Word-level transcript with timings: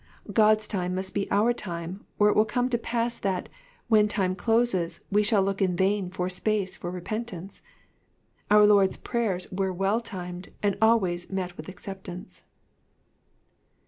God's 0.33 0.67
time 0.67 0.95
must 0.95 1.13
be 1.13 1.29
our 1.29 1.53
time, 1.53 2.03
or 2.17 2.27
it 2.27 2.35
will 2.35 2.43
come 2.43 2.69
to 2.71 2.77
pass 2.79 3.19
that, 3.19 3.49
when 3.87 4.07
time 4.07 4.35
closes, 4.35 5.01
we 5.11 5.21
shall 5.21 5.43
look 5.43 5.61
m 5.61 5.75
vain 5.75 6.09
for 6.09 6.27
space 6.27 6.75
for 6.75 6.89
repentance. 6.89 7.61
Our 8.49 8.65
Lord's 8.65 8.97
prayers 8.97 9.45
were 9.51 9.71
well 9.71 10.01
timed, 10.01 10.49
and 10.63 10.75
always 10.81 11.31
met 11.31 11.55
with 11.55 11.69
acceptance. 11.69 12.41